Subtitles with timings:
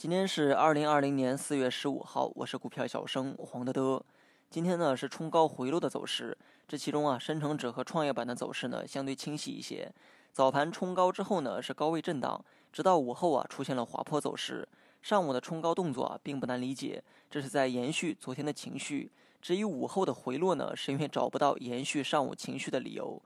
[0.00, 4.02] 今天是二零二零年四月十五号，我是股票小生黄德德。
[4.48, 6.34] 今天呢是冲高回落的走势，
[6.66, 9.92] 这其中啊，深成指和创业板的走势呢相对清晰一些。
[10.32, 12.42] 早盘冲高之后呢是高位震荡，
[12.72, 14.66] 直到午后啊出现了滑坡走势。
[15.02, 19.12] 上午的冲高动作啊并不难理解，这是在延续昨天的情绪。
[19.42, 23.20] 至于午后的回落呢，是因为找不到延续上午情绪的理由。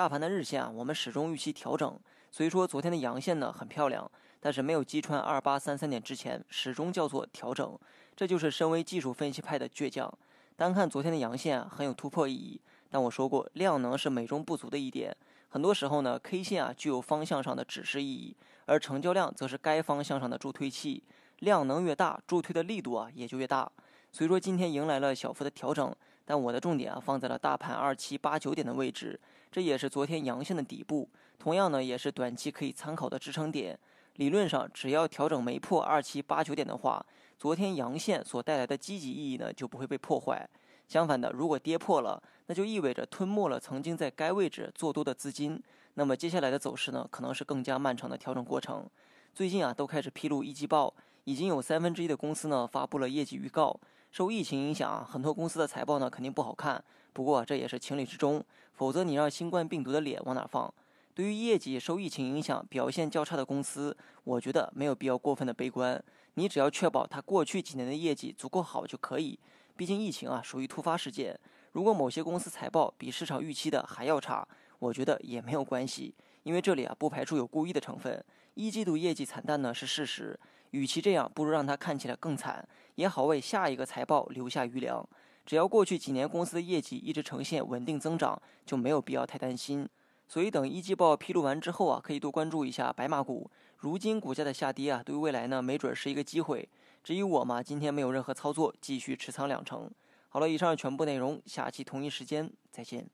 [0.00, 4.10] 大盘的日线啊，我们始终预期调整，所以说昨天的阳线呢很漂亮，
[4.40, 7.78] 但是没有击穿二八三三点之前，始终叫做调整，
[8.16, 10.10] 这就是身为技术分析派的倔强。
[10.56, 15.14] 单看昨天的阳线很有突破意义，但我说过量能是美中不足的一点，
[15.50, 21.04] 很多时候呢 K 线啊具有方向上的指示意义，而成交量则是该方向上的助推器，
[21.40, 23.70] 量能越大，助推的力度啊也就越大。
[24.10, 25.94] 所以说今天迎来了小幅的调整，
[26.30, 29.18] 但我的重点啊放在了大盘二七八九点的位置，
[29.50, 31.08] 这也是昨天阳线的底部，
[31.40, 33.76] 同样呢也是短期可以参考的支撑点。
[34.14, 37.04] 理论上，只要调整没破二七八九点的话，
[37.36, 40.48] 昨天阳线所带来的积极意义呢就不会被破坏。
[40.86, 45.60] 相反的，如果跌破了，那就意味着吞没了曾经在该位置做多的资金，
[45.94, 48.88] 那么接下来的走势呢可能是更加漫长的调整过程。
[49.34, 53.76] 最近啊都开始披露一季报，已经有三分之一的公司呢发布了业绩预告。
[54.10, 56.82] 受疫情影响啊，很多公司的财报呢肯定不好看。
[57.12, 60.72] 不过这也是情理之中，否则你让新冠病毒的脸往哪放？
[61.14, 66.02] 对于业绩受疫情影响表现较差的公司，我觉得没有必要过分的悲观。
[66.34, 69.38] 你只要确保它过去几年的业绩足够好就可以。
[69.76, 71.38] 毕竟疫情啊属于突发事件，
[71.72, 74.46] 如果某些公司财报比市场预期的还要差，
[74.78, 76.14] 我觉得也没有关系。
[76.42, 78.24] 因为这里啊不排除有故意的成分。
[78.54, 80.38] 一季度业绩惨淡呢是事实。
[80.70, 85.06] 与其这样，不如让它看起来更惨，也好为下一个财报留下余粮。
[85.46, 89.88] 只要过去几年公司的业绩一直呈现稳定增长，就没有必要太担心。
[90.28, 93.50] 所以等一季报披露完之后啊，可以多关注一下白马股。
[93.78, 96.68] 如今股价的下跌啊，对未来呢，没准是一个机会。
[97.02, 99.90] 至于我嘛，今天没有任何操作，继续持仓两成。
[100.28, 103.08] 好了，以上全部内容，下期同一时间再见。